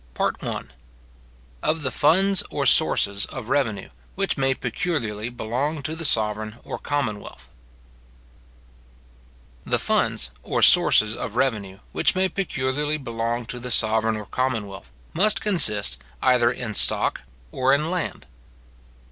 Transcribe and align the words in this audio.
PART 0.15 0.43
I. 0.43 0.63
Of 1.61 1.83
the 1.83 1.91
Funds, 1.91 2.41
or 2.49 2.65
Sources, 2.65 3.27
of 3.27 3.49
Revenue, 3.49 3.89
which 4.15 4.35
may 4.35 4.55
peculiarly 4.55 5.29
belong 5.29 5.83
to 5.83 5.95
the 5.95 6.05
Sovereign 6.05 6.55
or 6.63 6.79
Commonwealth. 6.79 7.49
The 9.63 9.77
funds, 9.77 10.31
or 10.41 10.63
sources, 10.63 11.15
of 11.15 11.35
revenue, 11.35 11.81
which 11.91 12.15
may 12.15 12.29
peculiarly 12.29 12.97
belong 12.97 13.45
to 13.45 13.59
the 13.59 13.69
sovereign 13.69 14.15
or 14.17 14.25
commonwealth, 14.25 14.91
must 15.13 15.39
consist, 15.39 16.01
either 16.19 16.51
in 16.51 16.73
stock, 16.73 17.21
or 17.51 17.71
in 17.71 17.91
land. 17.91 18.25